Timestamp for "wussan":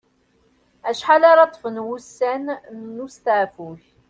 1.85-2.45